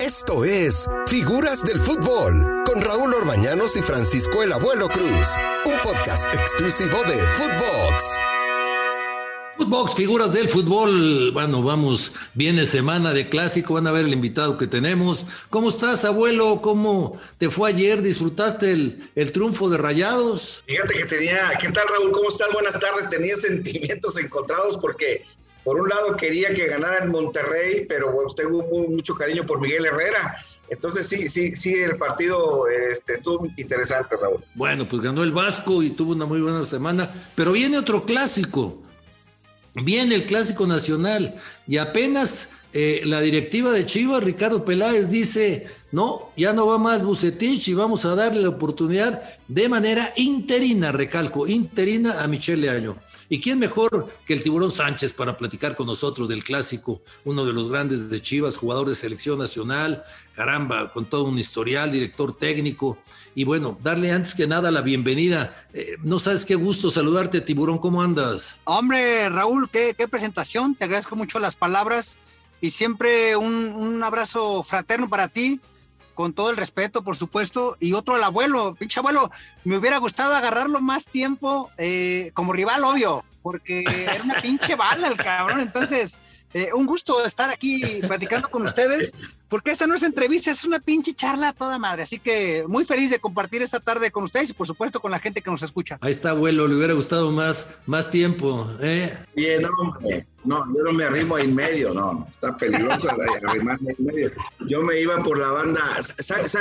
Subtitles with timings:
[0.00, 5.28] Esto es Figuras del Fútbol con Raúl Orbañanos y Francisco el Abuelo Cruz,
[5.66, 8.18] un podcast exclusivo de Footbox.
[9.58, 11.32] Footbox, figuras del fútbol.
[11.32, 15.26] Bueno, vamos, viene semana de clásico, van a ver el invitado que tenemos.
[15.50, 16.62] ¿Cómo estás, abuelo?
[16.62, 18.00] ¿Cómo te fue ayer?
[18.00, 20.64] ¿Disfrutaste el, el triunfo de Rayados?
[20.66, 22.12] Fíjate que tenía, ¿qué tal Raúl?
[22.12, 22.50] ¿Cómo estás?
[22.54, 23.10] Buenas tardes.
[23.10, 25.26] Tenía sentimientos encontrados porque
[25.64, 29.86] por un lado quería que ganara el Monterrey, pero bueno, tengo mucho cariño por Miguel
[29.86, 30.38] Herrera.
[30.68, 34.42] Entonces sí, sí, sí, el partido este, estuvo interesante, Raúl.
[34.54, 38.80] Bueno, pues ganó el Vasco y tuvo una muy buena semana, pero viene otro clásico.
[39.74, 46.30] Viene el clásico nacional y apenas eh, la directiva de Chivas, Ricardo Peláez, dice, no,
[46.36, 51.48] ya no va más Bucetich y vamos a darle la oportunidad de manera interina, recalco,
[51.48, 52.96] interina a Michelle Año.
[53.32, 57.00] ¿Y quién mejor que el tiburón Sánchez para platicar con nosotros del clásico?
[57.24, 60.02] Uno de los grandes de Chivas, jugador de selección nacional,
[60.34, 62.98] caramba, con todo un historial, director técnico.
[63.36, 65.54] Y bueno, darle antes que nada la bienvenida.
[65.72, 68.56] Eh, no sabes qué gusto saludarte, tiburón, ¿cómo andas?
[68.64, 72.16] Hombre, Raúl, qué, presentación, te agradezco mucho las palabras
[72.60, 75.60] y siempre un, un abrazo fraterno para ti
[76.20, 79.30] con todo el respeto, por supuesto, y otro al abuelo, pinche abuelo,
[79.64, 85.08] me hubiera gustado agarrarlo más tiempo eh, como rival, obvio, porque era una pinche bala
[85.08, 86.18] el cabrón, entonces,
[86.52, 89.12] eh, un gusto estar aquí platicando con ustedes,
[89.48, 92.84] porque esta no es entrevista, es una pinche charla a toda madre, así que muy
[92.84, 95.62] feliz de compartir esta tarde con ustedes y por supuesto con la gente que nos
[95.62, 95.98] escucha.
[96.00, 99.16] Ahí está, abuelo, le hubiera gustado más, más tiempo, ¿eh?
[99.34, 100.26] Bien, hombre.
[100.44, 103.08] No, yo no me arrimo en medio, no, está peligroso
[103.48, 104.30] arrimarme en medio.
[104.66, 106.54] Yo me iba por la banda, ¿sabes?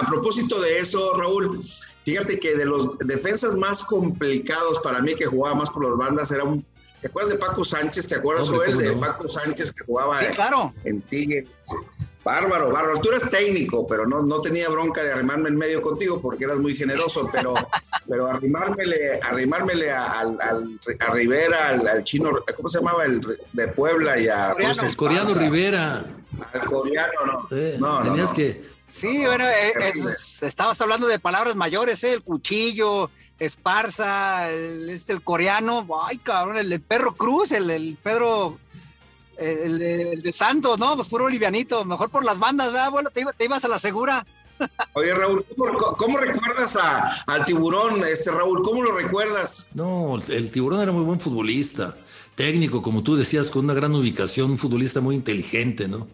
[0.00, 1.60] A, propósito de eso, Raúl,
[2.04, 6.32] fíjate que de los defensas más complicados para mí que jugaba más por las bandas
[6.32, 6.64] era un...
[7.08, 8.06] ¿Te acuerdas de Paco Sánchez?
[8.06, 10.74] ¿Te acuerdas, Joel, de Paco Sánchez que jugaba claro.
[10.84, 11.46] en Tigre?
[12.22, 13.00] Bárbaro, bárbaro.
[13.00, 16.58] Tú eres técnico, pero no, no tenía bronca de arrimarme en medio contigo porque eras
[16.58, 17.54] muy generoso, pero,
[18.08, 23.06] pero arrimármele, arrimármele al, al, a Rivera, al, chino, ¿cómo se llamaba?
[23.06, 24.52] El de Puebla y a...
[24.52, 26.04] Coreano, coreano Rivera.
[26.52, 27.46] Al coreano,
[27.78, 27.78] no.
[27.78, 28.77] no tenías que...
[28.90, 29.44] Sí, bueno,
[30.40, 32.14] estabas hablando de palabras mayores, ¿eh?
[32.14, 38.58] el cuchillo, Esparza, el, este, el coreano, ay cabrón, el, perro Cruz, el, el Pedro
[39.38, 39.78] el
[40.22, 43.68] de, Santos, no, pues puro livianito, mejor por las bandas, ¿verdad, Bueno, te, ibas a
[43.68, 44.26] la segura.
[44.94, 45.44] Oye, Raúl,
[45.96, 46.76] ¿cómo, recuerdas
[47.26, 48.62] al tiburón, este Raúl?
[48.62, 49.68] ¿Cómo lo recuerdas?
[49.74, 51.96] No, el tiburón era muy buen futbolista,
[52.34, 56.08] técnico, como tú decías, con una gran ubicación, un futbolista muy inteligente, ¿no?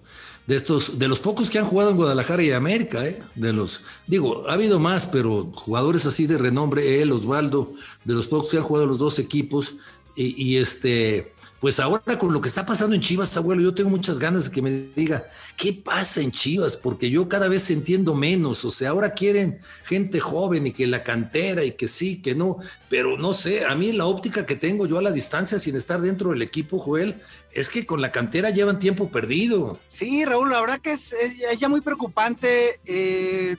[0.47, 3.23] De estos, de los pocos que han jugado en Guadalajara y América, ¿eh?
[3.35, 7.73] De los, digo, ha habido más, pero jugadores así de renombre, él, Osvaldo,
[8.05, 9.75] de los pocos que han jugado los dos equipos,
[10.17, 11.34] y este,
[11.65, 14.51] pues ahora con lo que está pasando en Chivas, abuelo, yo tengo muchas ganas de
[14.51, 15.27] que me diga,
[15.57, 16.77] ¿qué pasa en Chivas?
[16.77, 21.03] Porque yo cada vez entiendo menos, o sea, ahora quieren gente joven y que la
[21.03, 22.59] cantera y que sí, que no,
[22.91, 26.03] pero no sé, a mí la óptica que tengo yo a la distancia sin estar
[26.03, 29.81] dentro del equipo, Joel, es que con la cantera llevan tiempo perdido.
[29.87, 31.15] Sí, Raúl, la verdad que es,
[31.59, 32.79] ya muy preocupante.
[32.85, 33.57] Eh,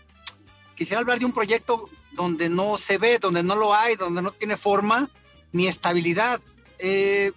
[0.76, 4.32] quisiera hablar de un proyecto donde no se ve, donde no lo hay, donde no
[4.32, 5.10] tiene forma
[5.54, 6.40] ni estabilidad.
[6.78, 7.32] Eh,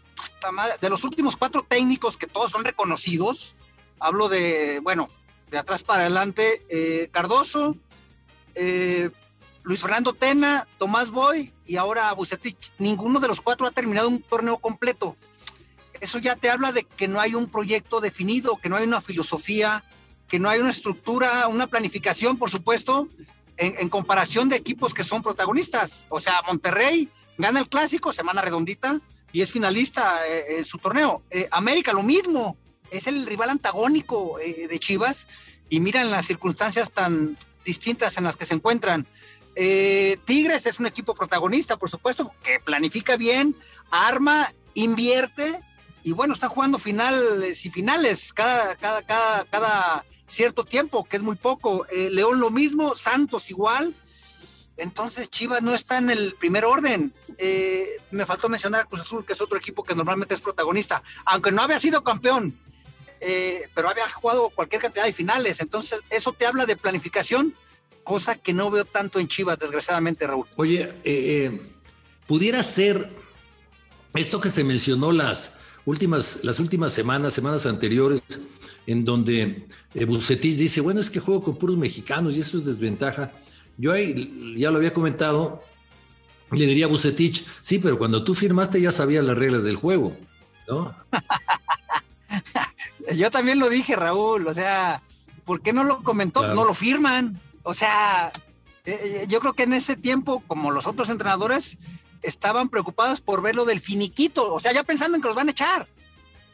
[0.81, 3.55] de los últimos cuatro técnicos que todos son reconocidos,
[4.01, 5.09] hablo de, bueno,
[5.51, 7.77] de atrás para adelante, eh, Cardoso,
[8.55, 9.11] eh,
[9.63, 12.73] Luis Fernando Tena, Tomás Boy y ahora Bucetich.
[12.79, 15.17] Ninguno de los cuatro ha terminado un torneo completo.
[16.01, 19.01] Eso ya te habla de que no hay un proyecto definido, que no hay una
[19.01, 19.85] filosofía,
[20.29, 23.09] que no hay una estructura, una planificación, por supuesto,
[23.57, 26.07] en, en comparación de equipos que son protagonistas.
[26.09, 29.01] O sea, Monterrey gana el clásico, semana redondita,
[29.33, 31.23] y es finalista eh, en su torneo.
[31.31, 32.57] Eh, América lo mismo,
[32.91, 35.29] es el rival antagónico eh, de Chivas
[35.69, 39.07] y miran las circunstancias tan distintas en las que se encuentran.
[40.25, 43.57] Tigres es un equipo protagonista, por supuesto, que planifica bien,
[43.91, 45.59] arma, invierte
[46.05, 51.25] y bueno, está jugando finales y finales cada, cada, cada, cada cierto tiempo, que es
[51.25, 51.85] muy poco.
[51.91, 53.97] León lo mismo, Santos igual
[54.79, 57.13] entonces Chivas no está en el primer orden.
[57.37, 61.03] Eh, me faltó mencionar a Cruz Azul, que es otro equipo que normalmente es protagonista,
[61.27, 62.57] aunque no había sido campeón,
[63.21, 65.61] eh, pero había jugado cualquier cantidad de finales.
[65.61, 67.55] Entonces eso te habla de planificación,
[68.05, 70.47] cosa que no veo tanto en Chivas, desgraciadamente, Raúl.
[70.55, 71.61] Oye, eh,
[72.29, 73.11] pudiera ser
[74.15, 75.55] esto que se mencionó las
[75.87, 78.23] últimas, las últimas semanas, semanas anteriores,
[78.87, 79.67] en donde
[80.07, 83.33] Bucetis dice, bueno, es que juego con puros mexicanos y eso es desventaja
[83.79, 85.63] yo ahí, ya lo había comentado,
[86.51, 90.17] le diría a Bucetich, sí, pero cuando tú firmaste ya sabías las reglas del juego,
[90.69, 90.95] ¿no?
[93.15, 95.03] Yo también lo dije, Raúl, o sea,
[95.47, 96.55] ¿por qué no lo comentó?
[96.55, 97.41] No lo firman.
[97.63, 98.31] O sea,
[98.85, 101.79] eh, eh, yo creo que en ese tiempo, como los otros entrenadores,
[102.23, 105.49] estaban preocupados por ver lo del finiquito, o sea, ya pensando en que los van
[105.49, 105.87] a echar,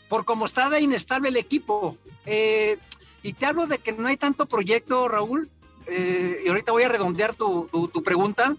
[0.08, 1.96] por cómo está de inestable el equipo.
[2.26, 2.78] Eh,
[3.22, 5.50] y te hablo de que no hay tanto proyecto, Raúl,
[5.88, 7.68] y ahorita voy a redondear tu,
[8.04, 8.56] pregunta.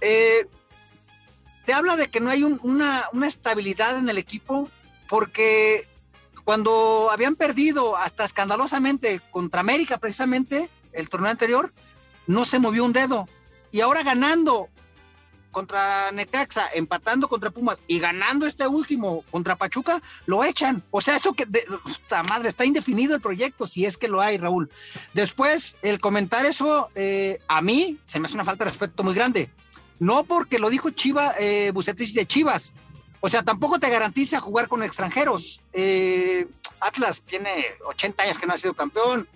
[0.00, 4.68] te habla de que no hay una, una estabilidad en el equipo,
[5.08, 5.86] porque
[6.44, 11.72] cuando habían perdido hasta escandalosamente contra América, precisamente, el torneo anterior,
[12.26, 13.28] no se movió un dedo.
[13.72, 14.68] Y ahora ganando
[15.54, 20.82] contra Necaxa, empatando contra Pumas y ganando este último contra Pachuca, lo echan.
[20.90, 21.64] O sea, eso que, de,
[22.28, 24.70] madre, está indefinido el proyecto, si es que lo hay, Raúl.
[25.14, 29.14] Después, el comentar eso, eh, a mí se me hace una falta de respeto muy
[29.14, 29.50] grande.
[29.98, 32.74] No porque lo dijo Chiva, eh, de Chivas,
[33.26, 35.62] o sea, tampoco te garantiza jugar con extranjeros.
[35.72, 36.46] Eh,
[36.78, 39.26] Atlas tiene 80 años que no ha sido campeón.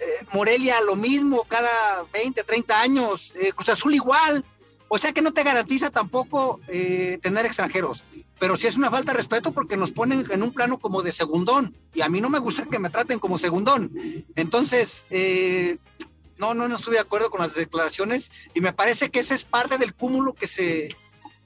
[0.00, 3.32] Eh, Morelia lo mismo, cada 20, 30 años.
[3.36, 4.44] Eh, Cruz Azul igual.
[4.88, 8.04] O sea que no te garantiza tampoco tener extranjeros.
[8.38, 11.12] Pero sí es una falta de respeto porque nos ponen en un plano como de
[11.12, 11.74] segundón.
[11.94, 13.90] Y a mí no me gusta que me traten como segundón.
[14.36, 15.04] Entonces,
[16.38, 18.30] no, no, no estoy de acuerdo con las declaraciones.
[18.54, 20.94] Y me parece que ese es parte del cúmulo que se,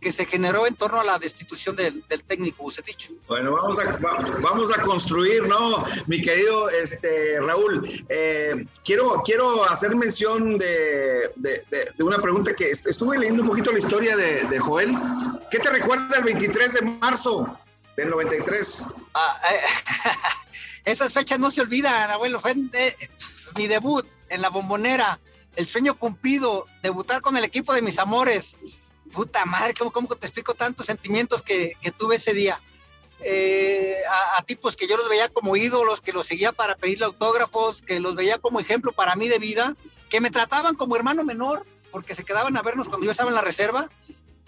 [0.00, 3.12] que se generó en torno a la destitución del, del técnico dicho.
[3.28, 3.98] Bueno, vamos a,
[4.40, 5.84] vamos a construir, ¿no?
[6.06, 11.64] Mi querido este, Raúl, eh, quiero, quiero hacer mención de, de,
[11.96, 14.96] de, una pregunta que estuve leyendo un poquito la historia de, Joel.
[15.50, 17.58] ¿Qué te recuerda el 23 de marzo
[17.96, 18.84] del 93?
[19.14, 19.60] Ah, eh,
[20.90, 22.40] esas fechas no se olvidan, abuelo.
[22.40, 22.96] Fue eh,
[23.56, 25.18] mi debut en la bombonera,
[25.56, 28.54] el sueño cumplido, debutar con el equipo de mis amores
[29.12, 32.60] puta madre, ¿cómo, te explico tantos sentimientos que, tuve ese día?
[33.22, 33.96] Eh,
[34.36, 38.00] a, tipos que yo los veía como ídolos, que los seguía para pedirle autógrafos, que
[38.00, 39.76] los veía como ejemplo para mí de vida,
[40.08, 43.36] que me trataban como hermano menor, porque se quedaban a vernos cuando yo estaba en
[43.36, 43.90] la reserva,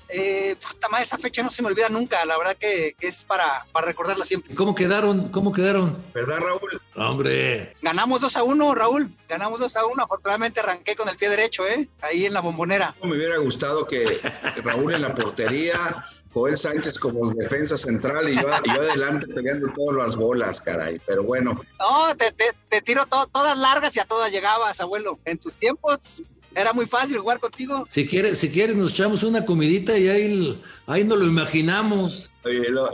[0.08, 0.56] eh,
[1.00, 4.54] esa fecha no se me olvida nunca, la verdad que, es para, para, recordarla siempre.
[4.54, 5.28] ¿Cómo quedaron?
[5.28, 5.96] ¿Cómo quedaron?
[6.12, 6.80] ¿Verdad, Raúl?
[6.96, 7.74] Hombre.
[7.82, 9.10] Ganamos 2 a 1, Raúl.
[9.28, 10.02] Ganamos 2 a 1.
[10.02, 11.88] Afortunadamente arranqué con el pie derecho, ¿eh?
[12.00, 12.94] Ahí en la bombonera.
[13.02, 14.20] Me hubiera gustado que
[14.62, 20.16] Raúl en la portería, Joel Sánchez como defensa central y yo, adelante peleando todas las
[20.16, 21.00] bolas, caray.
[21.06, 21.60] Pero bueno.
[21.78, 25.18] No, te, te, tiro todas largas y a todas llegabas, abuelo.
[25.24, 26.22] En tus tiempos
[26.54, 27.86] era muy fácil jugar contigo.
[27.88, 32.30] Si quieres, si quieres nos echamos una comidita y ahí, ahí nos lo imaginamos.
[32.44, 32.90] Oye, lo,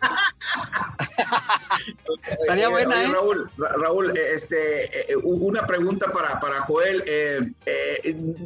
[2.40, 3.08] Estaría buena, ¿eh?
[3.08, 7.02] Raúl, Raúl, este, eh, una pregunta para, para Joel.
[7.06, 7.50] Eh,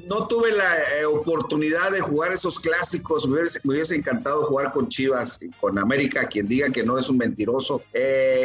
[0.07, 3.29] no tuve la oportunidad de jugar esos clásicos.
[3.29, 6.27] Me hubiese, encantado jugar con Chivas, con América.
[6.27, 7.83] Quien diga que no es un mentiroso.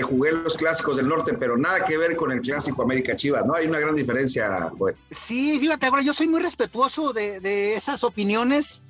[0.04, 3.46] jugué los clásicos del norte, pero nada que ver con el clásico América Chivas.
[3.46, 4.72] No hay una gran diferencia.
[4.76, 4.98] Bueno.
[5.12, 8.82] Sí, fíjate, yo soy muy respetuoso de, de esas opiniones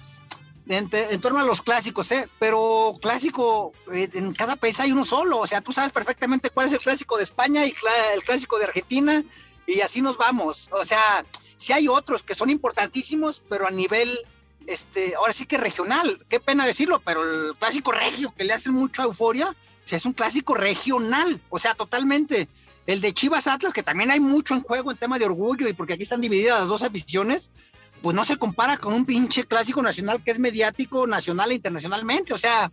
[0.69, 2.27] en, torno a los clásicos, ¿eh?
[2.39, 6.67] Pero clásico, eh, en cada país hay uno solo, o sea, tú sabes perfectamente cuál
[6.67, 7.73] es el clásico de España y
[8.13, 9.23] el clásico de Argentina,
[9.65, 10.69] y así nos vamos.
[10.71, 11.25] O sea,
[11.57, 14.17] sí hay otros que son importantísimos, pero a nivel,
[14.65, 18.73] este, ahora sí que regional, qué pena decirlo, pero el clásico regio, que le hacen
[18.73, 19.53] mucha euforia,
[19.95, 22.47] es un clásico regional, o sea, totalmente.
[22.85, 25.73] El de Chivas Atlas, que también hay mucho en juego en tema de orgullo y
[25.73, 27.51] porque aquí están divididas las dos aficiones,
[28.01, 32.33] pues no se compara con un pinche clásico nacional que es mediático nacional e internacionalmente.
[32.33, 32.71] O sea,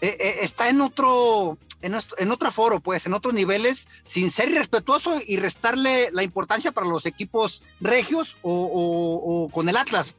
[0.00, 5.20] eh, eh, está en otro, en, otro foro, pues, en otros niveles, sin ser irrespetuoso
[5.24, 10.14] y restarle la importancia para los equipos regios o, con el Atlas.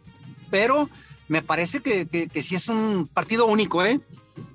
[0.50, 0.90] Pero
[1.28, 4.00] me parece que, que, sí es un partido único, ¿eh?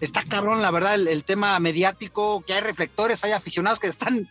[0.00, 4.28] Está cabrón, la verdad, el tema mediático, que hay reflectores, hay aficionados que están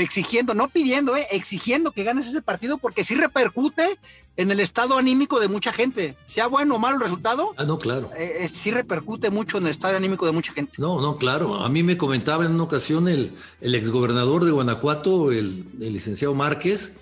[0.00, 3.98] exigiendo, no pidiendo, eh, exigiendo que ganes ese partido porque sí repercute
[4.36, 6.16] en el estado anímico de mucha gente.
[6.26, 7.52] Sea bueno o malo el resultado.
[7.56, 8.10] Ah, no, claro.
[8.16, 10.72] Eh, eh, sí repercute mucho en el estado anímico de mucha gente.
[10.78, 11.56] No, no, claro.
[11.56, 16.96] A mí me comentaba en una ocasión el, el exgobernador de Guanajuato, el, licenciado Márquez,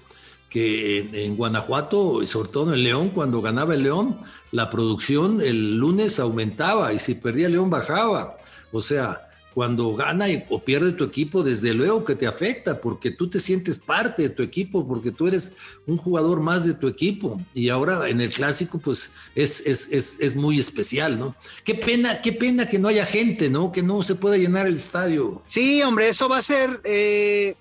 [0.49, 4.19] que en, en, Guanajuato, y sobre todo en León, cuando ganaba el León,
[4.51, 8.39] la producción el lunes aumentaba y si perdía León bajaba.
[8.73, 13.29] O sea, cuando gana o pierde tu equipo, desde luego que te afecta, porque tú
[13.29, 15.55] te sientes parte de tu equipo, porque tú eres
[15.87, 17.41] un jugador más de tu equipo.
[17.55, 21.35] Y ahora en el clásico, pues es, es, muy especial, ¿no?
[21.65, 23.73] Qué pena, qué pena que no haya gente, ¿no?
[23.73, 25.43] Que no se pueda llenar el estadio.
[25.47, 27.57] Sí, hombre, eso va a ser eh,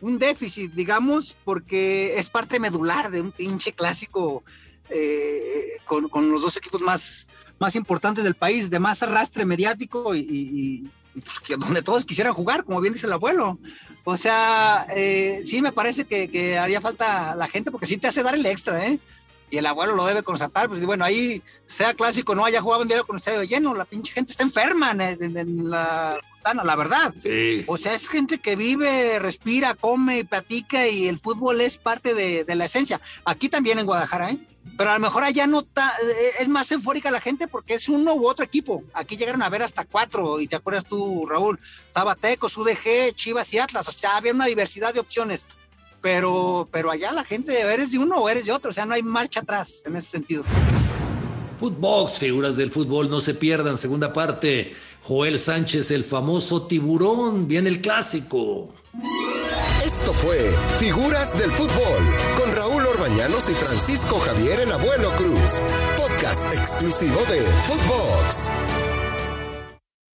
[0.00, 4.42] un déficit, digamos, porque es parte medular de un pinche clásico
[4.90, 7.28] eh, con, los dos equipos más,
[7.58, 10.90] más importantes del país, de más arrastre mediático y
[11.58, 13.58] donde todos quisieran jugar, como bien dice el abuelo.
[14.04, 18.22] O sea, eh, sí me parece que, haría falta la gente porque sí te hace
[18.22, 18.98] dar el extra, ¿eh?
[19.50, 22.88] Y el abuelo lo debe constatar, pues bueno, ahí sea clásico, no haya jugado un
[22.88, 26.18] diario con el estadio lleno, la pinche gente está enferma en, la
[26.64, 27.14] la verdad.
[27.66, 32.14] O sea, es gente que vive, respira, come y platica y el fútbol es parte
[32.14, 33.00] de, de la esencia.
[33.24, 34.38] Aquí también en Guadalajara, ¿eh?
[34.76, 37.88] Pero a lo mejor allá no está, eh, es más eufórica la gente porque es
[37.88, 38.82] uno u otro equipo.
[38.94, 43.52] Aquí llegaron a ver hasta cuatro, y te acuerdas tú, Raúl, estaba Tecos, UDG, Chivas
[43.52, 45.46] y Atlas, o sea, había una diversidad de opciones.
[46.00, 48.94] Pero, pero allá la gente, eres de uno o eres de otro, o sea, no
[48.94, 50.44] hay marcha atrás en ese sentido.
[51.58, 53.78] Footbox, figuras del fútbol, no se pierdan.
[53.78, 58.72] Segunda parte, Joel Sánchez, el famoso tiburón, viene el clásico.
[59.84, 60.38] Esto fue
[60.78, 62.02] Figuras del Fútbol
[62.36, 62.47] con
[62.98, 65.62] Raúl Orbañanos y Francisco Javier el Abuelo Cruz,
[65.96, 68.50] podcast exclusivo de Footbox.